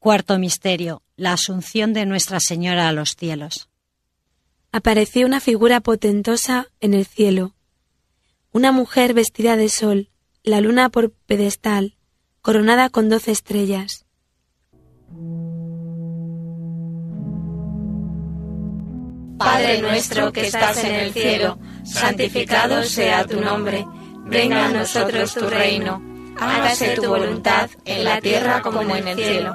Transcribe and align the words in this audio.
Cuarto 0.00 0.38
misterio, 0.38 1.02
la 1.16 1.34
asunción 1.34 1.92
de 1.92 2.06
Nuestra 2.06 2.40
Señora 2.40 2.88
a 2.88 2.92
los 2.92 3.16
cielos. 3.16 3.68
Apareció 4.72 5.26
una 5.26 5.40
figura 5.40 5.80
potentosa 5.80 6.68
en 6.80 6.94
el 6.94 7.04
cielo, 7.04 7.52
una 8.50 8.72
mujer 8.72 9.12
vestida 9.12 9.56
de 9.56 9.68
sol, 9.68 10.08
la 10.42 10.62
luna 10.62 10.88
por 10.88 11.12
pedestal, 11.12 11.96
coronada 12.40 12.88
con 12.88 13.10
doce 13.10 13.30
estrellas. 13.30 14.06
Padre 19.36 19.82
nuestro 19.82 20.32
que 20.32 20.46
estás 20.46 20.82
en 20.82 20.94
el 20.94 21.12
cielo, 21.12 21.58
santificado 21.84 22.84
sea 22.84 23.26
tu 23.26 23.38
nombre, 23.42 23.84
venga 24.24 24.64
a 24.64 24.72
nosotros 24.72 25.34
tu 25.34 25.46
reino, 25.46 26.02
hágase 26.38 26.94
tu 26.96 27.06
voluntad 27.06 27.68
en 27.84 28.04
la 28.04 28.18
tierra 28.22 28.62
como 28.62 28.80
en 28.80 29.06
el 29.06 29.14
cielo. 29.14 29.54